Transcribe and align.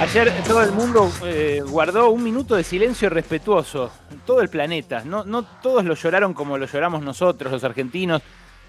Ayer 0.00 0.32
todo 0.46 0.62
el 0.62 0.70
mundo 0.70 1.10
eh, 1.24 1.60
guardó 1.66 2.10
un 2.10 2.22
minuto 2.22 2.54
de 2.54 2.62
silencio 2.62 3.10
respetuoso, 3.10 3.90
todo 4.24 4.40
el 4.40 4.48
planeta. 4.48 5.02
No, 5.04 5.42
todos 5.60 5.84
lo 5.84 5.96
lloraron 5.96 6.34
como 6.34 6.56
lo 6.56 6.66
lloramos 6.66 7.02
nosotros, 7.02 7.50
los 7.50 7.64
argentinos. 7.64 8.22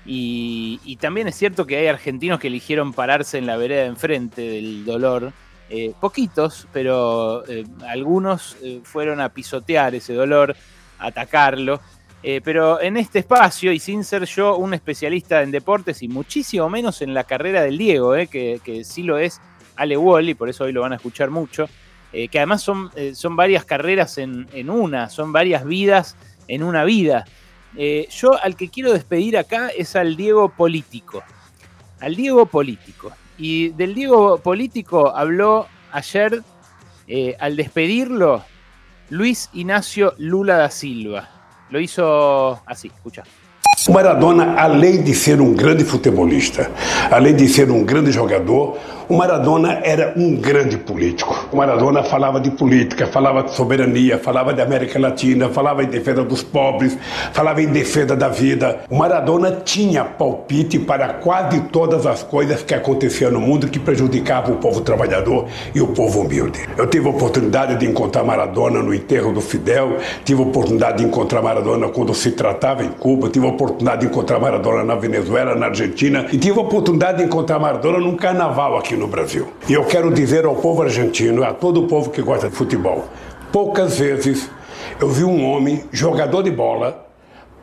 Y, 0.07 0.97
también 1.00 1.27
es 1.27 1.36
cierto 1.36 1.68
que 1.68 1.77
hay 1.77 1.86
argentinos 1.86 2.39
que 2.39 2.47
eligieron 2.47 2.93
pararse 2.93 3.38
en 3.38 3.45
la 3.45 3.57
vereda 3.57 3.86
enfrente 3.86 4.41
del 4.41 4.86
dolor. 4.86 5.31
Eh, 5.70 5.93
poquitos, 6.00 6.68
pero 6.73 7.48
eh, 7.48 7.64
algunos 7.88 8.57
fueron 8.82 9.21
a 9.21 9.30
pisotear 9.30 9.93
ese 9.93 10.16
dolor, 10.16 10.55
a 10.98 11.07
atacarlo. 11.07 11.80
pero 12.43 12.82
en 12.82 12.98
este 12.98 13.20
espacio, 13.20 13.71
y 13.71 13.77
sin 13.77 14.04
ser 14.04 14.25
yo 14.25 14.57
un 14.57 14.73
especialista 14.73 15.43
en 15.43 15.52
deportes 15.52 16.02
y 16.02 16.07
muchísimo 16.07 16.68
menos 16.70 17.04
en 17.04 17.14
la 17.14 17.23
carrera 17.23 17.61
del 17.61 17.77
Diego, 17.77 18.14
que 18.14 18.82
sí 18.84 19.04
lo 19.04 19.20
es 19.20 19.39
Ale 19.79 19.97
Wall, 19.97 20.29
y 20.29 20.35
por 20.35 20.49
eso 20.49 20.65
hoy 20.65 20.73
lo 20.73 20.81
van 20.81 20.91
a 20.91 20.97
escuchar 20.97 21.29
mucho, 21.29 21.69
eh, 22.11 22.27
que 22.27 22.39
además 22.39 22.61
son, 22.61 22.91
eh, 22.95 23.15
son 23.15 23.35
varias 23.35 23.65
carreras 23.65 24.17
en, 24.17 24.69
una, 24.69 25.09
son 25.09 25.31
varias 25.31 25.63
vidas 25.63 26.15
en 26.47 26.63
una 26.63 26.83
vida. 26.83 27.25
Eh, 27.77 28.07
yo 28.11 28.31
al 28.41 28.55
que 28.55 28.69
quiero 28.69 28.91
despedir 28.91 29.38
acá 29.38 29.69
es 29.69 29.95
al 29.95 30.15
Diego 30.15 30.49
político, 30.49 31.23
al 31.99 32.15
Diego 32.15 32.45
político. 32.45 33.11
Y 33.38 33.69
del 33.69 33.95
Diego 33.95 34.39
político 34.39 35.15
habló 35.15 35.67
ayer, 35.91 36.43
al 37.39 37.55
despedirlo, 37.55 38.43
Luis 39.09 39.49
Ignacio 39.53 40.13
Lula 40.17 40.57
da 40.57 40.69
Silva. 40.69 41.30
Lo 41.69 41.80
hizo 41.80 42.61
así, 42.66 42.89
escucha. 42.89 43.23
Maradona, 43.91 44.53
além 44.55 45.02
de 45.02 45.16
ser 45.16 45.41
um 45.41 45.52
grande 45.53 45.84
futebolista, 45.84 46.70
além 47.09 47.35
de 47.35 47.47
ser 47.47 47.71
um 47.71 47.84
grande 47.84 48.11
jogador, 48.11 48.77
o 49.09 49.17
Maradona 49.17 49.80
era 49.84 50.13
um 50.16 50.35
grande 50.35 50.77
político. 50.77 51.47
O 51.52 51.58
Maradona 51.58 52.03
falava 52.03 52.39
de 52.39 52.52
política, 52.52 53.08
falava 53.08 53.41
de 53.41 53.55
soberania, 53.55 54.19
falava 54.19 54.53
de 54.53 54.61
América 54.61 54.99
Latina, 54.99 55.49
falava 55.49 55.81
em 55.83 55.88
defesa 55.88 56.23
dos 56.23 56.44
pobres, 56.44 56.95
falava 57.33 57.59
em 57.59 57.69
defesa 57.69 58.16
da 58.16 58.30
vida. 58.30 58.81
O 58.88 58.95
Maradona 58.95 59.61
tinha 59.66 60.05
palpite 60.05 60.77
para 60.77 61.16
quase 61.16 61.59
todas 61.71 62.05
as 62.05 62.21
coisas 62.21 62.61
que 62.61 62.75
aconteciam 62.75 63.31
no 63.31 63.42
mundo 63.42 63.67
que 63.67 63.80
prejudicavam 63.80 64.53
o 64.53 64.58
povo 64.58 64.81
trabalhador 64.81 65.47
e 65.73 65.81
o 65.81 65.88
povo 65.88 66.21
humilde. 66.21 66.59
Eu 66.77 66.86
tive 66.86 67.08
a 67.08 67.09
oportunidade 67.09 67.80
de 67.80 67.88
encontrar 67.88 68.23
Maradona 68.23 68.83
no 68.83 68.94
enterro 68.94 69.33
do 69.33 69.42
Fidel, 69.42 69.97
tive 70.23 70.44
a 70.44 70.45
oportunidade 70.45 70.99
de 70.99 71.05
encontrar 71.05 71.42
Maradona 71.42 71.88
quando 71.89 72.14
se 72.14 72.30
tratava 72.33 72.83
em 72.83 72.89
Cuba, 72.89 73.27
tive 73.27 73.47
a 73.47 73.49
oportunidade 73.49 73.78
de 73.80 74.05
encontrar 74.05 74.39
Maradona 74.39 74.83
na 74.83 74.95
Venezuela, 74.95 75.55
na 75.55 75.67
Argentina 75.67 76.27
e 76.31 76.38
tive 76.38 76.59
a 76.59 76.61
oportunidade 76.61 77.19
de 77.19 77.23
encontrar 77.23 77.59
Maradona 77.59 77.99
num 77.99 78.16
carnaval 78.16 78.77
aqui 78.77 78.95
no 78.95 79.08
Brasil. 79.08 79.47
E 79.67 79.73
eu 79.73 79.86
quero 79.86 80.11
dizer 80.11 80.45
ao 80.45 80.55
povo 80.55 80.81
argentino, 80.81 81.44
a 81.44 81.53
todo 81.53 81.81
o 81.81 81.88
povo 81.88 82.09
que 82.09 82.21
gosta 82.21 82.49
de 82.49 82.55
futebol, 82.55 83.05
poucas 83.52 83.97
vezes 83.97 84.49
eu 84.99 85.09
vi 85.09 85.23
um 85.23 85.49
homem, 85.49 85.83
jogador 85.91 86.44
de 86.44 86.52
bola, 86.52 87.08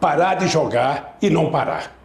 parar 0.01 0.35
de 0.35 0.49
jogar 0.49 1.17
e 1.21 1.29
não 1.29 1.51
parar. 1.51 1.96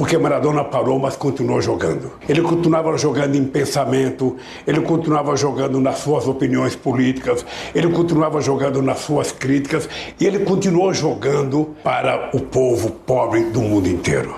Porque 0.00 0.16
Maradona 0.16 0.64
parou, 0.64 0.98
mas 0.98 1.14
continuou 1.14 1.60
jogando. 1.60 2.12
Ele 2.26 2.40
continuava 2.40 2.96
jogando 2.96 3.34
em 3.34 3.44
pensamento, 3.44 4.38
ele 4.66 4.80
continuava 4.80 5.36
jogando 5.36 5.78
nas 5.78 5.98
suas 5.98 6.26
opiniões 6.26 6.74
políticas, 6.74 7.44
ele 7.74 7.90
continuava 7.90 8.40
jogando 8.40 8.80
nas 8.80 9.00
suas 9.00 9.30
críticas 9.30 9.90
e 10.18 10.24
ele 10.24 10.38
continuou 10.38 10.94
jogando 10.94 11.76
para 11.84 12.30
o 12.32 12.40
povo 12.40 12.90
pobre 12.92 13.50
do 13.50 13.60
mundo 13.60 13.90
inteiro. 13.90 14.34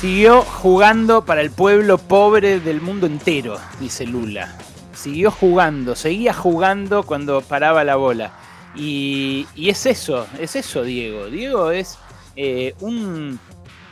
Siguió 0.00 0.42
jugando 0.42 1.22
para 1.22 1.40
el 1.40 1.50
pueblo 1.50 1.98
pobre 1.98 2.60
del 2.60 2.80
mundo 2.80 3.08
entero, 3.08 3.58
dice 3.80 4.06
Lula. 4.06 4.56
Siguió 4.94 5.32
jugando, 5.32 5.96
seguía 5.96 6.32
jugando 6.32 7.02
cuando 7.02 7.40
paraba 7.40 7.82
la 7.82 7.96
bola. 7.96 8.30
Y, 8.76 9.48
es 9.56 9.86
eso, 9.86 10.24
es 10.38 10.54
eso, 10.54 10.84
Diego. 10.84 11.26
Diego 11.26 11.72
es 11.72 11.98
eh, 12.36 12.74
un, 12.80 13.40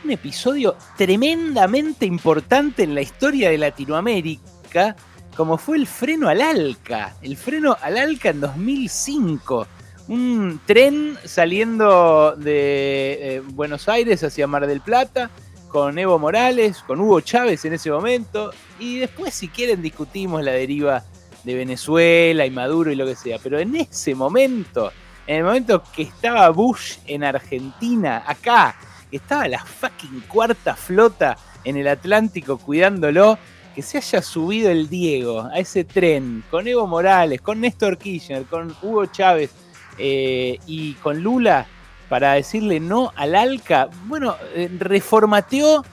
un 0.03 0.11
episodio 0.11 0.75
tremendamente 0.97 2.05
importante 2.05 2.83
en 2.83 2.95
la 2.95 3.01
historia 3.01 3.49
de 3.49 3.57
Latinoamérica, 3.57 4.95
como 5.35 5.57
fue 5.57 5.77
el 5.77 5.87
freno 5.87 6.27
al 6.29 6.41
Alca. 6.41 7.15
El 7.21 7.37
freno 7.37 7.77
al 7.81 7.97
Alca 7.97 8.29
en 8.29 8.41
2005 8.41 9.67
un 10.07 10.59
tren 10.65 11.17
saliendo 11.23 12.35
de 12.35 13.35
eh, 13.35 13.41
Buenos 13.53 13.87
Aires 13.87 14.23
hacia 14.23 14.47
Mar 14.47 14.67
del 14.67 14.81
Plata 14.81 15.29
con 15.69 15.97
Evo 15.97 16.19
Morales, 16.19 16.83
con 16.85 16.99
Hugo 16.99 17.21
Chávez 17.21 17.63
en 17.63 17.73
ese 17.73 17.89
momento, 17.89 18.51
y 18.77 18.97
después 18.97 19.33
si 19.33 19.47
quieren 19.47 19.81
discutimos 19.81 20.43
la 20.43 20.51
deriva 20.51 21.05
de 21.45 21.55
Venezuela 21.55 22.45
y 22.45 22.51
Maduro 22.51 22.91
y 22.91 22.95
lo 22.95 23.05
que 23.05 23.15
sea, 23.15 23.39
pero 23.41 23.57
en 23.57 23.77
ese 23.77 24.13
momento, 24.13 24.91
en 25.25 25.37
el 25.37 25.43
momento 25.45 25.81
que 25.95 26.01
estaba 26.01 26.49
Bush 26.49 26.97
en 27.07 27.23
Argentina, 27.23 28.21
acá, 28.27 28.75
estaba 29.17 29.47
la 29.47 29.63
fucking 29.63 30.21
cuarta 30.27 30.75
flota 30.75 31.37
en 31.63 31.77
el 31.77 31.87
Atlántico 31.87 32.57
cuidándolo, 32.57 33.37
que 33.75 33.81
se 33.81 33.97
haya 33.97 34.21
subido 34.21 34.69
el 34.69 34.89
Diego 34.89 35.41
a 35.51 35.59
ese 35.59 35.83
tren 35.83 36.43
con 36.51 36.67
Evo 36.67 36.87
Morales, 36.87 37.41
con 37.41 37.61
Néstor 37.61 37.97
Kirchner, 37.97 38.43
con 38.45 38.75
Hugo 38.81 39.05
Chávez 39.05 39.51
eh, 39.97 40.59
y 40.67 40.93
con 40.95 41.21
Lula, 41.21 41.65
para 42.09 42.33
decirle 42.33 42.79
no 42.79 43.13
al 43.15 43.35
ALCA, 43.35 43.89
bueno, 44.07 44.35
eh, 44.53 44.69
reformateó 44.77 45.85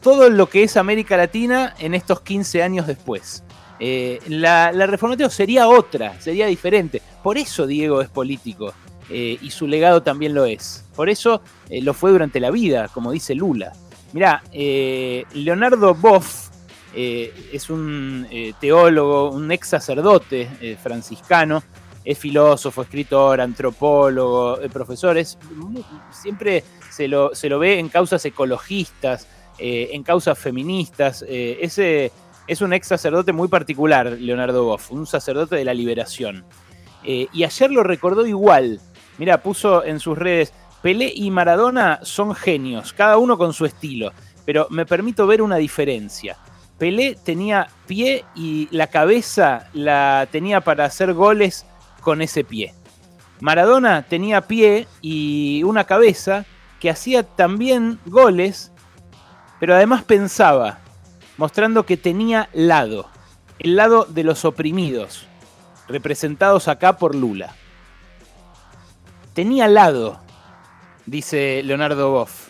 todo 0.00 0.30
lo 0.30 0.48
que 0.48 0.62
es 0.62 0.76
América 0.76 1.16
Latina 1.16 1.74
en 1.78 1.94
estos 1.94 2.20
15 2.20 2.62
años 2.62 2.86
después. 2.86 3.42
Eh, 3.78 4.20
la, 4.28 4.70
reformateo 4.72 5.28
sería 5.28 5.68
otra, 5.68 6.18
sería 6.20 6.46
diferente. 6.46 7.02
Por 7.22 7.36
eso 7.36 7.66
Diego 7.66 8.00
es 8.00 8.08
político 8.08 8.72
eh, 9.10 9.38
y 9.40 9.50
su 9.50 9.66
legado 9.66 10.02
también 10.02 10.34
lo 10.34 10.44
es. 10.44 10.84
Por 10.94 11.08
eso 11.08 11.42
lo 11.70 11.94
fue 11.94 12.10
durante 12.10 12.40
la 12.40 12.50
vida, 12.50 12.88
como 12.88 13.12
dice 13.12 13.34
Lula. 13.34 13.72
Mirá, 14.12 14.42
Leonardo 14.52 15.94
Boff 15.94 16.48
es 16.94 17.68
un 17.68 18.26
teólogo, 18.60 19.30
un 19.30 19.50
ex 19.52 19.68
sacerdote 19.68 20.78
franciscano 20.82 21.62
es 22.06 22.18
filósofo, 22.18 22.82
escritor, 22.82 23.40
antropólogo, 23.40 24.60
eh, 24.60 24.68
profesor, 24.68 25.18
siempre 26.12 26.62
se 26.88 27.08
lo, 27.08 27.34
se 27.34 27.48
lo, 27.48 27.58
ve 27.58 27.80
en 27.80 27.88
causas 27.88 28.24
ecologistas, 28.24 29.26
eh, 29.58 29.90
en 29.92 30.04
causas 30.04 30.38
feministas. 30.38 31.24
Eh, 31.28 31.58
ese 31.60 32.12
es 32.46 32.60
un 32.60 32.72
ex 32.72 32.86
sacerdote 32.86 33.32
muy 33.32 33.48
particular, 33.48 34.06
Leonardo 34.06 34.64
Boff, 34.64 34.92
un 34.92 35.04
sacerdote 35.04 35.56
de 35.56 35.64
la 35.64 35.74
liberación. 35.74 36.44
y 37.04 37.44
ayer 37.44 37.70
lo 37.70 37.84
recordó 37.84 38.26
igual. 38.26 38.80
Mira, 39.18 39.42
puso 39.42 39.84
en 39.84 40.00
sus 40.00 40.16
redes, 40.16 40.52
Pelé 40.82 41.12
y 41.14 41.30
Maradona 41.30 42.00
son 42.02 42.34
genios, 42.34 42.92
cada 42.92 43.18
uno 43.18 43.38
con 43.38 43.52
su 43.52 43.64
estilo, 43.64 44.12
pero 44.44 44.66
me 44.70 44.86
permito 44.86 45.26
ver 45.26 45.42
una 45.42 45.56
diferencia. 45.56 46.36
Pelé 46.78 47.16
tenía 47.16 47.68
pie 47.86 48.24
y 48.34 48.68
la 48.70 48.86
cabeza 48.86 49.68
la 49.72 50.28
tenía 50.30 50.60
para 50.60 50.84
hacer 50.84 51.14
goles 51.14 51.66
con 52.02 52.20
ese 52.22 52.44
pie. 52.44 52.74
Maradona 53.40 54.02
tenía 54.02 54.42
pie 54.42 54.86
y 55.00 55.62
una 55.64 55.84
cabeza 55.84 56.44
que 56.78 56.90
hacía 56.90 57.22
también 57.22 57.98
goles, 58.06 58.70
pero 59.58 59.74
además 59.74 60.04
pensaba, 60.04 60.78
mostrando 61.36 61.84
que 61.84 61.96
tenía 61.96 62.48
lado, 62.52 63.08
el 63.58 63.76
lado 63.76 64.04
de 64.04 64.24
los 64.24 64.44
oprimidos, 64.44 65.26
representados 65.88 66.68
acá 66.68 66.98
por 66.98 67.14
Lula. 67.14 67.56
Tenía 69.36 69.68
lado, 69.68 70.18
dice 71.04 71.62
Leonardo 71.62 72.10
Boff. 72.10 72.48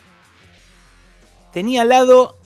Tenía 1.52 1.84
lado 1.84 2.38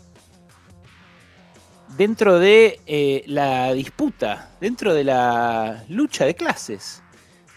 dentro 1.99 2.39
de 2.39 2.81
eh, 2.87 3.23
la 3.27 3.75
disputa, 3.75 4.53
dentro 4.59 4.95
de 4.95 5.05
la 5.05 5.85
lucha 5.91 6.25
de 6.25 6.35
clases. 6.35 7.03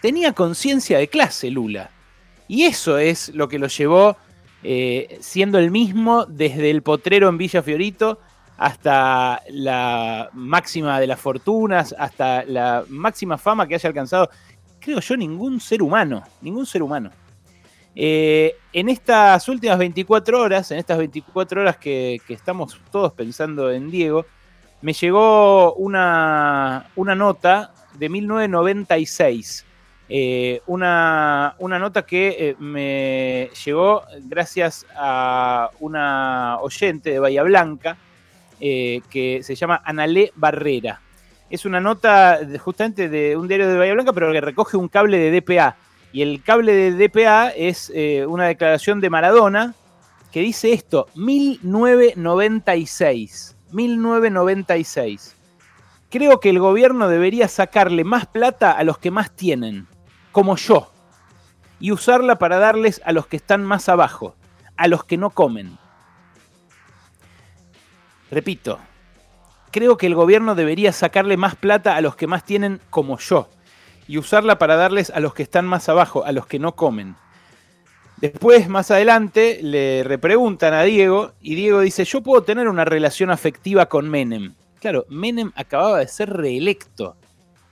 Tenía 0.02 0.34
conciencia 0.34 0.98
de 0.98 1.08
clase 1.08 1.50
Lula. 1.50 1.90
Y 2.48 2.64
eso 2.64 2.98
es 2.98 3.30
lo 3.30 3.48
que 3.48 3.58
lo 3.58 3.68
llevó 3.68 4.18
eh, 4.62 5.16
siendo 5.22 5.58
el 5.58 5.70
mismo 5.70 6.26
desde 6.26 6.70
el 6.70 6.82
potrero 6.82 7.30
en 7.30 7.38
Villa 7.38 7.62
Fiorito 7.62 8.18
hasta 8.58 9.42
la 9.48 10.28
máxima 10.34 11.00
de 11.00 11.06
las 11.06 11.18
fortunas, 11.18 11.94
hasta 11.98 12.44
la 12.44 12.84
máxima 12.88 13.38
fama 13.38 13.66
que 13.66 13.74
haya 13.74 13.88
alcanzado, 13.88 14.28
creo 14.84 15.00
yo, 15.00 15.16
ningún 15.16 15.60
ser 15.60 15.82
humano, 15.82 16.22
ningún 16.42 16.66
ser 16.66 16.82
humano. 16.82 17.10
Eh, 17.96 18.56
en 18.72 18.88
estas 18.88 19.48
últimas 19.48 19.78
24 19.78 20.40
horas, 20.40 20.70
en 20.70 20.78
estas 20.78 20.98
24 20.98 21.62
horas 21.62 21.76
que, 21.78 22.20
estamos 22.28 22.78
todos 22.90 23.12
pensando 23.12 23.70
en 23.70 23.90
Diego, 23.90 24.26
me 24.82 24.92
llegó 24.92 25.72
una, 25.74 26.86
nota 26.96 27.72
de 27.94 28.08
1996. 28.10 29.64
Eh, 30.10 30.60
una, 30.66 31.56
nota 31.58 32.04
que 32.04 32.36
eh, 32.38 32.56
me 32.58 33.48
llegó 33.64 34.02
gracias 34.24 34.84
a 34.94 35.70
una 35.80 36.58
oyente 36.60 37.10
de 37.10 37.18
Bahía 37.20 37.42
Blanca 37.42 37.96
que 38.60 39.40
se 39.42 39.54
llama 39.54 39.82
Analé 39.84 40.32
Barrera. 40.36 41.00
Es 41.50 41.64
una 41.64 41.80
nota 41.80 42.38
justamente 42.58 43.08
de 43.08 43.36
un 43.36 43.48
diario 43.48 43.66
de 43.68 43.78
Bahía 43.78 43.94
Blanca, 43.94 44.12
pero 44.12 44.32
que 44.32 44.40
recoge 44.40 44.76
un 44.76 44.88
cable 44.88 45.18
de 45.18 45.40
DPA. 45.40 45.76
Y 46.12 46.22
el 46.22 46.42
cable 46.42 46.72
de 46.72 46.92
DPA 46.92 47.50
es 47.50 47.92
eh, 47.94 48.26
una 48.26 48.46
declaración 48.46 49.00
de 49.00 49.10
Maradona 49.10 49.74
que 50.30 50.40
dice 50.40 50.72
esto, 50.72 51.08
1996. 51.14 53.56
1996. 53.70 55.36
Creo 56.10 56.40
que 56.40 56.50
el 56.50 56.58
gobierno 56.60 57.08
debería 57.08 57.48
sacarle 57.48 58.04
más 58.04 58.26
plata 58.26 58.72
a 58.72 58.84
los 58.84 58.98
que 58.98 59.10
más 59.10 59.32
tienen, 59.32 59.88
como 60.32 60.56
yo, 60.56 60.92
y 61.80 61.90
usarla 61.92 62.38
para 62.38 62.58
darles 62.58 63.00
a 63.04 63.12
los 63.12 63.26
que 63.26 63.36
están 63.36 63.64
más 63.64 63.88
abajo, 63.88 64.36
a 64.76 64.88
los 64.88 65.04
que 65.04 65.16
no 65.16 65.30
comen. 65.30 65.78
Repito, 68.30 68.78
creo 69.74 69.96
que 69.96 70.06
el 70.06 70.14
gobierno 70.14 70.54
debería 70.54 70.92
sacarle 70.92 71.36
más 71.36 71.56
plata 71.56 71.96
a 71.96 72.00
los 72.00 72.14
que 72.14 72.28
más 72.28 72.44
tienen 72.44 72.80
como 72.90 73.18
yo 73.18 73.48
y 74.06 74.18
usarla 74.18 74.56
para 74.56 74.76
darles 74.76 75.10
a 75.10 75.18
los 75.18 75.34
que 75.34 75.42
están 75.42 75.66
más 75.66 75.88
abajo, 75.88 76.24
a 76.24 76.30
los 76.30 76.46
que 76.46 76.60
no 76.60 76.76
comen. 76.76 77.16
Después, 78.18 78.68
más 78.68 78.92
adelante, 78.92 79.58
le 79.64 80.04
repreguntan 80.04 80.74
a 80.74 80.84
Diego 80.84 81.32
y 81.40 81.56
Diego 81.56 81.80
dice, 81.80 82.04
yo 82.04 82.20
puedo 82.20 82.44
tener 82.44 82.68
una 82.68 82.84
relación 82.84 83.32
afectiva 83.32 83.86
con 83.86 84.08
Menem. 84.08 84.54
Claro, 84.80 85.06
Menem 85.08 85.50
acababa 85.56 85.98
de 85.98 86.06
ser 86.06 86.30
reelecto, 86.30 87.16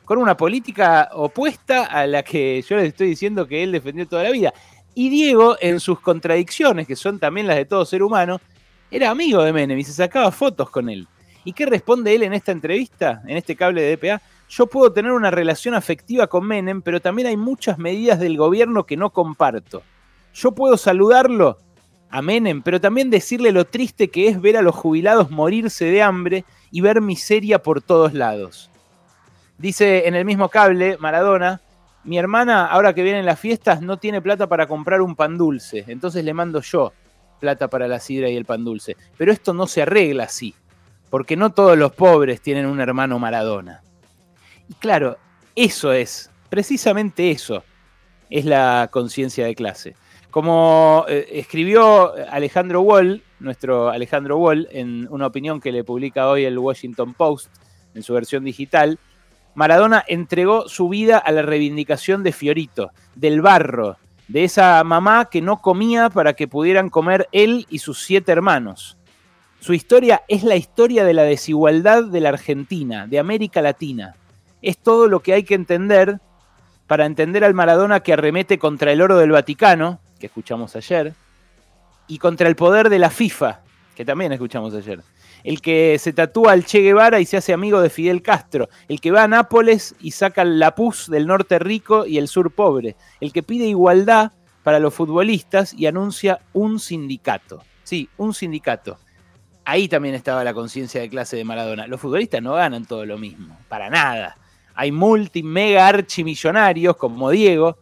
con 0.05 0.19
una 0.19 0.37
política 0.37 1.09
opuesta 1.13 1.85
a 1.85 2.05
la 2.09 2.25
que 2.25 2.63
yo 2.63 2.79
les 2.79 2.87
estoy 2.87 3.11
diciendo 3.11 3.47
que 3.47 3.63
él 3.63 3.71
defendió 3.71 4.09
toda 4.09 4.25
la 4.25 4.31
vida. 4.31 4.53
Y 4.97 5.09
Diego, 5.09 5.57
en 5.61 5.79
sus 5.79 6.01
contradicciones, 6.01 6.89
que 6.89 6.97
son 6.97 7.21
también 7.21 7.47
las 7.47 7.59
de 7.59 7.65
todo 7.65 7.85
ser 7.85 8.03
humano, 8.03 8.41
era 8.91 9.09
amigo 9.09 9.41
de 9.45 9.53
Menem 9.53 9.79
y 9.79 9.85
se 9.85 9.93
sacaba 9.93 10.33
fotos 10.33 10.69
con 10.69 10.89
él. 10.89 11.07
¿Y 11.45 11.53
qué 11.53 11.67
responde 11.67 12.15
él 12.15 12.23
en 12.23 12.35
esta 12.35 12.53
entrevista, 12.53 13.23
en 13.27 13.37
este 13.37 13.57
cable 13.57 13.83
de 13.83 13.97
DPA? 13.97 14.23
Yo 14.49 14.67
puedo 14.67 14.93
tener 14.93 15.13
una 15.13 15.31
relación 15.31 15.75
afectiva 15.75 16.27
con 16.27 16.47
Menem, 16.47 16.83
pero 16.83 17.01
también 17.01 17.29
hay 17.29 17.37
muchas 17.37 17.79
medidas 17.79 18.21
del 18.21 18.37
gobierno 18.37 18.85
que 18.85 18.97
no 18.97 19.11
comparto. 19.11 19.83
Yo 20.35 20.53
puedo 20.53 20.77
saludarlo 20.77 21.59
a 22.11 22.23
Menem, 22.23 22.63
pero 22.63 22.81
también 22.81 23.11
decirle 23.11 23.51
lo 23.51 23.65
triste 23.65 24.09
que 24.09 24.29
es 24.29 24.41
ver 24.41 24.57
a 24.57 24.63
los 24.63 24.75
jubilados 24.75 25.31
morirse 25.31 25.87
de 25.87 26.03
hambre 26.03 26.45
y 26.71 26.81
ver 26.81 27.01
miseria 27.01 27.63
por 27.63 27.83
todos 27.83 28.13
lados. 28.13 28.71
Dice 29.59 30.07
en 30.07 30.15
el 30.15 30.25
mismo 30.25 30.49
cable 30.49 30.97
Maradona, 30.99 31.61
mi 32.05 32.19
hermana, 32.19 32.67
ahora 32.67 32.95
que 32.95 33.03
vienen 33.03 33.25
las 33.25 33.41
fiestas, 33.41 33.81
no 33.81 33.97
tiene 33.97 34.21
plata 34.21 34.49
para 34.49 34.67
comprar 34.67 35.01
un 35.01 35.17
pan 35.17 35.39
dulce, 35.39 35.85
entonces 35.89 36.25
le 36.25 36.35
mando 36.35 36.61
yo 36.61 36.93
plata 37.41 37.69
para 37.69 37.89
la 37.89 37.99
sidra 37.99 38.29
y 38.29 38.37
el 38.37 38.45
pan 38.45 38.65
dulce. 38.65 38.97
Pero 39.17 39.33
esto 39.33 39.55
no 39.55 39.67
se 39.67 39.83
arregla 39.83 40.25
así 40.25 40.55
porque 41.13 41.37
no 41.37 41.51
todos 41.51 41.77
los 41.77 41.93
pobres 41.93 42.41
tienen 42.41 42.65
un 42.65 42.81
hermano 42.81 43.19
Maradona. 43.19 43.83
Y 44.67 44.73
claro, 44.73 45.19
eso 45.55 45.93
es, 45.93 46.31
precisamente 46.49 47.31
eso 47.31 47.65
es 48.31 48.47
la 48.47 48.89
conciencia 48.91 49.45
de 49.45 49.55
clase. 49.55 49.95
Como 50.31 51.05
eh, 51.07 51.29
escribió 51.33 52.15
Alejandro 52.31 52.81
Wall, 52.81 53.23
nuestro 53.41 53.91
Alejandro 53.91 54.39
Wall, 54.39 54.69
en 54.71 55.07
una 55.11 55.27
opinión 55.27 55.61
que 55.61 55.71
le 55.71 55.85
publica 55.85 56.29
hoy 56.29 56.47
el 56.47 56.59
Washington 56.59 57.13
Post 57.13 57.51
en 57.93 58.03
su 58.03 58.15
versión 58.15 58.43
digital, 58.43 58.99
Maradona 59.55 60.03
entregó 60.09 60.67
su 60.67 60.89
vida 60.89 61.19
a 61.19 61.31
la 61.31 61.43
reivindicación 61.43 62.23
de 62.23 62.33
Fiorito, 62.33 62.91
del 63.17 63.43
barro, 63.43 63.99
de 64.29 64.45
esa 64.45 64.83
mamá 64.83 65.27
que 65.27 65.43
no 65.43 65.61
comía 65.61 66.09
para 66.09 66.33
que 66.33 66.49
pudieran 66.49 66.89
comer 66.89 67.29
él 67.33 67.67
y 67.69 67.81
sus 67.81 67.99
siete 68.03 68.33
hermanos. 68.33 68.97
Su 69.63 69.75
historia 69.75 70.25
es 70.27 70.43
la 70.43 70.57
historia 70.57 71.05
de 71.05 71.15
la 71.15 71.23
desigualdad 71.23 72.03
de 72.03 72.21
la 72.21 72.31
Argentina, 72.31 73.07
de 73.07 73.21
América 73.21 73.63
Latina. 73.63 74.17
Es 74.61 74.77
todo 74.77 75.07
lo 75.07 75.21
que 75.21 75.35
hay 75.35 75.45
que 75.45 75.55
entender 75.55 76.19
para 76.89 77.07
entender 77.07 77.45
al 77.45 77.55
Maradona 77.55 78.01
que 78.01 78.13
arremete 78.13 78.59
contra 78.59 78.91
el 78.91 79.01
oro 79.01 79.19
del 79.19 79.31
Vaticano, 79.31 80.01
que 80.19 80.27
escuchamos 80.27 80.75
ayer, 80.75 81.15
y 82.09 82.19
contra 82.19 82.49
el 82.49 82.57
poder 82.57 82.89
de 82.89 82.99
la 82.99 83.09
FIFA, 83.09 83.61
que 83.95 84.05
también 84.05 84.33
escuchamos 84.33 84.75
ayer. 84.75 85.01
El 85.45 85.61
que 85.61 85.97
se 86.01 86.13
tatúa 86.13 86.51
al 86.51 86.65
Che 86.65 86.81
Guevara 86.81 87.21
y 87.21 87.25
se 87.25 87.37
hace 87.37 87.53
amigo 87.53 87.81
de 87.81 87.89
Fidel 87.89 88.21
Castro. 88.21 88.69
El 88.89 89.01
que 89.01 89.13
va 89.13 89.23
a 89.23 89.29
Nápoles 89.29 89.95
y 90.01 90.11
saca 90.11 90.45
la 90.45 90.75
pus 90.75 91.09
del 91.09 91.29
norte 91.29 91.61
rico 91.61 92.05
y 92.05 92.19
el 92.19 92.27
sur 92.27 92.51
pobre. 92.51 92.97
El 93.21 93.33
que 93.33 93.45
pide 93.45 93.67
igualdad 93.67 94.33
para 94.65 94.81
los 94.81 94.93
futbolistas 94.93 95.73
y 95.73 95.87
anuncia 95.87 96.41
un 96.53 96.81
sindicato. 96.81 97.63
Sí, 97.85 98.09
un 98.17 98.35
sindicato 98.35 98.99
ahí 99.65 99.89
también 99.89 100.15
estaba 100.15 100.45
la 100.45 100.55
conciencia 100.55 101.01
de 101.01 101.09
clase 101.09 101.37
de 101.37 101.45
Maradona. 101.45 101.87
Los 101.87 102.01
futbolistas 102.01 102.43
no 102.43 102.55
ganan 102.55 102.85
todo 102.85 103.07
lo 103.07 103.19
mismo, 103.19 103.59
para 103.69 103.91
nada. 103.91 104.37
Hay 104.75 104.91
multi, 104.91 105.43
mega 105.43 105.87
archimillonarios 105.87 106.97
como 106.97 107.31
Diego 107.31 107.77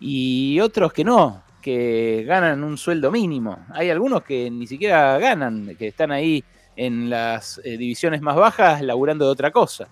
y 0.00 0.58
otros 0.60 0.92
que 0.92 1.04
no, 1.04 1.42
que 1.62 2.24
ganan 2.26 2.64
un 2.64 2.76
sueldo 2.76 3.10
mínimo. 3.10 3.58
Hay 3.72 3.90
algunos 3.90 4.22
que 4.22 4.50
ni 4.50 4.66
siquiera 4.66 5.18
ganan, 5.18 5.76
que 5.78 5.88
están 5.88 6.12
ahí 6.12 6.44
en 6.74 7.08
las 7.08 7.60
eh, 7.64 7.76
divisiones 7.76 8.20
más 8.20 8.36
bajas 8.36 8.82
laburando 8.82 9.24
de 9.24 9.30
otra 9.30 9.50
cosa. 9.50 9.88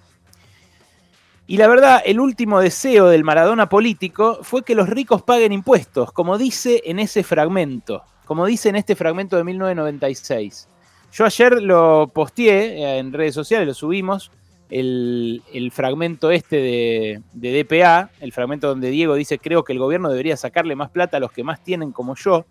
Y 1.46 1.58
la 1.58 1.68
verdad, 1.68 2.02
el 2.04 2.20
último 2.20 2.60
deseo 2.60 3.08
del 3.08 3.22
Maradona 3.22 3.68
político 3.68 4.38
fue 4.42 4.62
que 4.64 4.74
los 4.74 4.88
ricos 4.88 5.22
paguen 5.22 5.52
impuestos, 5.52 6.10
como 6.10 6.38
dice 6.38 6.82
en 6.86 6.98
ese 6.98 7.22
fragmento, 7.22 8.02
como 8.24 8.46
dice 8.46 8.70
en 8.70 8.76
este 8.76 8.96
fragmento 8.96 9.36
de 9.36 9.44
1996. 9.44 10.68
Yo 11.14 11.24
ayer 11.24 11.62
lo 11.62 12.10
posteé 12.12 12.82
eh, 12.82 12.98
en 12.98 13.12
redes 13.12 13.36
sociales, 13.36 13.68
lo 13.68 13.74
subimos, 13.74 14.32
el, 14.68 15.70
fragmento 15.72 16.32
este 16.32 17.22
de, 17.32 17.62
DPA, 17.62 18.10
el 18.18 18.32
fragmento 18.32 18.66
donde 18.66 18.90
Diego 18.90 19.14
dice, 19.14 19.38
creo 19.38 19.62
que 19.62 19.72
el 19.72 19.78
gobierno 19.78 20.10
debería 20.10 20.36
sacarle 20.36 20.74
más 20.74 20.90
plata 20.90 21.18
a 21.18 21.20
los 21.20 21.30
que 21.30 21.44
más 21.44 21.62
tienen 21.62 21.92
como 21.92 22.16
yo. 22.16 22.46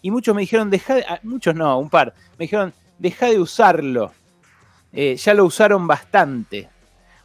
Y 0.00 0.12
muchos 0.12 0.32
me 0.36 0.42
dijeron, 0.42 0.70
deja 0.70 0.94
de, 0.94 1.04
ah, 1.08 1.18
muchos 1.24 1.56
no, 1.56 1.76
un 1.76 1.90
par, 1.90 2.14
me 2.38 2.44
dijeron, 2.44 2.72
deja 3.00 3.26
de 3.26 3.40
usarlo. 3.40 4.12
Eh, 4.92 5.16
ya 5.16 5.34
lo 5.34 5.44
usaron 5.44 5.88
bastante. 5.88 6.68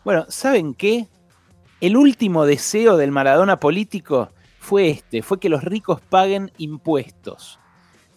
Bueno, 0.03 0.25
¿saben 0.27 0.73
qué? 0.73 1.05
El 1.81 1.95
último 1.95 2.47
deseo 2.47 2.97
del 2.97 3.11
Maradona 3.11 3.59
político 3.59 4.31
fue 4.57 4.89
este, 4.89 5.21
fue 5.21 5.39
que 5.39 5.49
los 5.49 5.63
ricos 5.63 6.01
paguen 6.01 6.51
impuestos 6.57 7.59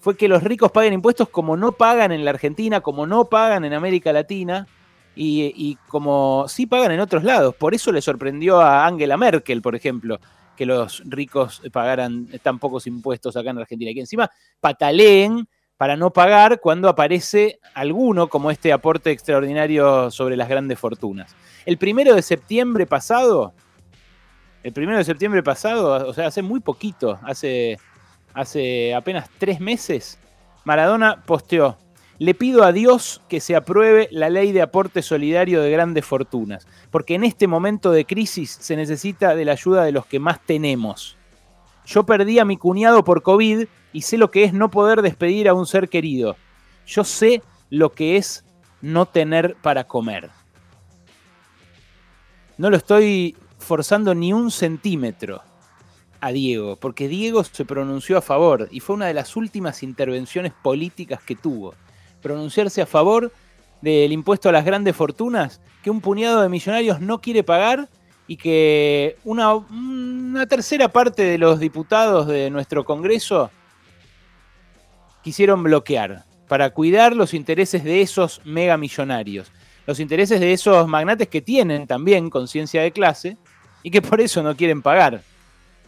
fue 0.06 0.16
que 0.16 0.28
los 0.28 0.44
ricos 0.44 0.70
paguen 0.70 0.92
impuestos 0.92 1.28
como 1.30 1.56
no 1.56 1.72
pagan 1.72 2.12
en 2.12 2.24
la 2.24 2.30
Argentina, 2.30 2.80
como 2.80 3.08
no 3.08 3.24
pagan 3.24 3.64
en 3.64 3.72
América 3.72 4.12
Latina 4.12 4.68
y, 5.16 5.76
como 5.88 6.44
sí 6.46 6.64
pagan 6.66 6.92
en 6.92 7.00
otros 7.00 7.25
lados. 7.25 7.56
Por 7.56 7.75
eso 7.75 7.90
le 7.90 8.00
sorprendió 8.00 8.60
a 8.60 8.86
Angela 8.86 9.16
Merkel, 9.16 9.60
por 9.60 9.75
ejemplo, 9.75 10.20
que 10.56 10.64
los 10.64 11.02
ricos 11.06 11.60
pagaran 11.72 12.28
tan 12.40 12.60
pocos 12.60 12.86
impuestos 12.86 13.36
acá 13.36 13.50
en 13.50 13.58
Argentina. 13.58 13.90
Y 13.90 13.94
que 13.94 14.00
encima 14.02 14.30
pataleen 14.60 15.48
para 15.76 15.96
no 15.96 16.12
pagar 16.12 16.60
cuando 16.60 16.88
aparece 16.88 17.58
alguno 17.75 18.28
como 18.28 18.52
este 18.52 18.72
aporte 18.72 19.10
extraordinario 19.10 20.12
sobre 20.12 20.36
las 20.36 20.48
grandes 20.48 20.78
fortunas. 20.78 21.34
El 21.64 21.78
primero 21.78 22.14
de 22.14 22.22
septiembre 22.22 22.86
pasado, 22.86 23.54
el 24.62 24.72
primero 24.72 24.98
de 24.98 25.04
septiembre 25.04 25.42
pasado, 25.42 26.08
o 26.08 26.14
sea, 26.14 26.28
hace 26.28 26.42
muy 26.42 26.60
poquito, 26.60 27.18
hace 27.25 27.76
hace 28.37 28.95
apenas 28.95 29.28
tres 29.38 29.61
meses, 29.61 30.19
Maradona 30.64 31.23
posteó, 31.25 31.78
le 32.19 32.35
pido 32.35 32.64
a 32.64 32.73
Dios 32.73 33.23
que 33.28 33.40
se 33.40 33.57
apruebe 33.57 34.09
la 34.11 34.28
ley 34.28 34.52
de 34.52 34.62
aporte 34.62 35.02
solidario 35.02 35.62
de 35.62 35.71
grandes 35.71 36.05
fortunas, 36.05 36.66
porque 36.90 37.14
en 37.14 37.25
este 37.25 37.47
momento 37.47 37.90
de 37.90 38.05
crisis 38.05 38.57
se 38.61 38.76
necesita 38.76 39.35
de 39.35 39.45
la 39.47 39.52
ayuda 39.52 39.85
de 39.85 39.93
los 39.93 40.07
que 40.07 40.21
más 40.21 40.38
tenemos. 40.45 41.16
Yo 41.87 42.05
perdí 42.05 42.38
a 42.38 42.45
mi 42.45 42.57
cuñado 42.57 43.05
por 43.05 43.23
COVID 43.23 43.66
y 43.93 44.02
sé 44.02 44.19
lo 44.19 44.31
que 44.31 44.45
es 44.45 44.52
no 44.52 44.71
poder 44.71 45.02
despedir 45.02 45.49
a 45.49 45.55
un 45.55 45.66
ser 45.66 45.88
querido. 45.88 46.37
Yo 46.87 47.05
sé 47.05 47.43
lo 47.71 47.93
que 47.93 48.16
es 48.16 48.45
no 48.83 49.07
tener 49.07 49.57
para 49.62 49.85
comer. 49.85 50.31
No 52.59 52.71
lo 52.71 52.76
estoy 52.76 53.37
forzando 53.59 54.14
ni 54.14 54.33
un 54.33 54.50
centímetro 54.50 55.43
a 56.26 56.33
Diego, 56.33 56.75
porque 56.75 57.06
Diego 57.06 57.45
se 57.45 57.64
pronunció 57.64 58.18
a 58.18 58.21
favor 58.21 58.68
y 58.73 58.80
fue 58.80 58.97
una 58.97 59.06
de 59.06 59.14
las 59.14 59.37
últimas 59.37 59.85
intervenciones 59.85 60.52
políticas 60.61 61.23
que 61.23 61.37
tuvo. 61.37 61.75
Pronunciarse 62.21 62.83
a 62.83 62.87
favor 62.87 63.33
del 63.80 64.11
impuesto 64.11 64.49
a 64.49 64.52
las 64.52 64.64
grandes 64.64 64.97
fortunas 64.97 65.61
que 65.85 65.90
un 65.90 66.00
puñado 66.00 66.42
de 66.42 66.49
millonarios 66.49 67.00
no 67.00 67.21
quiere 67.21 67.45
pagar 67.45 67.88
y 68.26 68.37
que 68.37 69.16
una, 69.23 69.54
una 69.54 70.47
tercera 70.47 70.88
parte 70.88 71.23
de 71.23 71.38
los 71.38 71.61
diputados 71.61 72.26
de 72.26 72.50
nuestro 72.50 72.85
Congreso 72.85 73.52
quisieron 75.23 75.62
bloquear 75.62 76.25
para 76.49 76.71
cuidar 76.71 77.14
los 77.14 77.35
intereses 77.35 77.85
de 77.85 78.00
esos 78.00 78.40
mega 78.45 78.76
millonarios, 78.76 79.52
los 79.87 80.00
intereses 80.00 80.40
de 80.40 80.52
esos 80.52 80.88
magnates 80.88 81.28
que 81.28 81.40
tienen 81.40 81.87
también 81.87 82.30
conciencia 82.30 82.83
de 82.83 82.90
clase 82.90 83.37
y 83.85 83.92
que 83.92 84.02
por 84.02 84.21
eso 84.21 84.42
no 84.42 84.56
quieren 84.56 84.83
pagar 84.83 85.23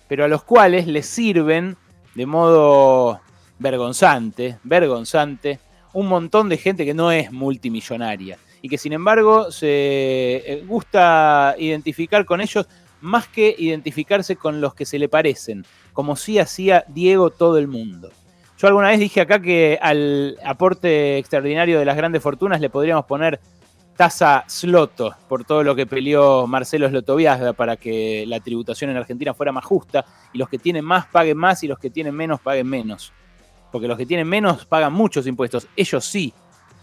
pero 0.08 0.24
a 0.24 0.28
los 0.28 0.42
cuales 0.42 0.86
les 0.86 1.06
sirven 1.06 1.76
de 2.14 2.26
modo 2.26 3.20
vergonzante, 3.58 4.58
vergonzante, 4.64 5.60
un 5.92 6.08
montón 6.08 6.48
de 6.48 6.56
gente 6.56 6.84
que 6.84 6.94
no 6.94 7.12
es 7.12 7.30
multimillonaria 7.30 8.38
y 8.62 8.68
que 8.68 8.78
sin 8.78 8.92
embargo 8.92 9.50
se 9.52 9.66
eh, 9.68 10.64
gusta 10.66 11.54
identificar 11.58 12.24
con 12.24 12.40
ellos 12.40 12.66
más 13.00 13.28
que 13.28 13.54
identificarse 13.56 14.36
con 14.36 14.60
los 14.60 14.74
que 14.74 14.84
se 14.84 14.98
le 14.98 15.08
parecen, 15.08 15.64
como 15.92 16.16
sí 16.16 16.38
hacía 16.38 16.84
Diego 16.88 17.30
todo 17.30 17.58
el 17.58 17.68
mundo. 17.68 18.10
Yo 18.58 18.66
alguna 18.66 18.88
vez 18.88 18.98
dije 18.98 19.20
acá 19.20 19.40
que 19.40 19.78
al 19.80 20.36
aporte 20.44 21.18
extraordinario 21.18 21.78
de 21.78 21.84
las 21.84 21.96
grandes 21.96 22.22
fortunas 22.22 22.60
le 22.60 22.70
podríamos 22.70 23.04
poner 23.04 23.38
tasa 23.98 24.44
Sloto 24.46 25.16
por 25.28 25.44
todo 25.44 25.64
lo 25.64 25.74
que 25.74 25.84
peleó 25.84 26.46
Marcelo 26.46 26.88
Slotoviazga 26.88 27.52
para 27.52 27.76
que 27.76 28.24
la 28.28 28.38
tributación 28.38 28.90
en 28.90 28.96
Argentina 28.96 29.34
fuera 29.34 29.50
más 29.50 29.64
justa 29.64 30.04
y 30.32 30.38
los 30.38 30.48
que 30.48 30.56
tienen 30.56 30.84
más 30.84 31.06
paguen 31.06 31.36
más 31.36 31.64
y 31.64 31.66
los 31.66 31.80
que 31.80 31.90
tienen 31.90 32.14
menos 32.14 32.40
paguen 32.40 32.68
menos. 32.68 33.12
Porque 33.72 33.88
los 33.88 33.98
que 33.98 34.06
tienen 34.06 34.28
menos 34.28 34.64
pagan 34.66 34.92
muchos 34.92 35.26
impuestos, 35.26 35.66
ellos 35.74 36.04
sí 36.04 36.32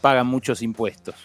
pagan 0.02 0.28
muchos 0.28 0.62
impuestos. 0.62 1.16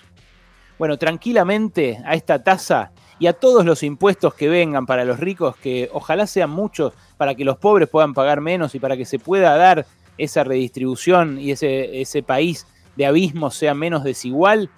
Bueno, 0.79 0.97
tranquilamente 0.97 2.01
a 2.07 2.15
esta 2.15 2.41
tasa 2.41 2.93
y 3.19 3.27
a 3.27 3.33
todos 3.33 3.65
los 3.65 3.83
impuestos 3.83 4.33
que 4.35 4.49
vengan 4.49 4.87
para 4.87 5.05
los 5.05 5.19
ricos, 5.19 5.57
que 5.57 5.91
ojalá 5.93 6.29
sean 6.29 6.51
muchos 6.51 6.93
para 7.17 7.35
que 7.35 7.45
los 7.45 7.59
pobres 7.59 7.89
puedan 7.89 8.15
pagar 8.15 8.41
menos 8.41 8.77
y 8.77 8.79
para 8.79 8.97
que 8.97 9.05
se 9.05 9.19
pueda 9.19 9.57
dar 9.57 9.87
esa 10.19 10.45
redistribución 10.45 11.41
y 11.41 11.51
ese, 11.51 12.01
ese 12.01 12.23
país 12.23 12.65
de 12.95 13.07
abismo 13.07 13.51
sea 13.51 13.75
menos 13.75 14.05
desigual, 14.05 14.71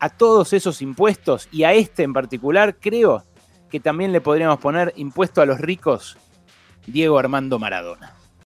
a 0.00 0.08
todos 0.08 0.52
esos 0.52 0.82
impuestos 0.82 1.48
y 1.52 1.64
a 1.64 1.72
este 1.72 2.02
en 2.02 2.12
particular, 2.12 2.76
creo 2.80 3.24
que 3.70 3.80
también 3.80 4.12
le 4.12 4.20
podríamos 4.20 4.58
poner 4.58 4.92
impuesto 4.96 5.40
a 5.40 5.46
los 5.46 5.60
ricos 5.60 6.16
Diego 6.86 7.18
Armando 7.18 7.58
Maradona. 7.58 8.19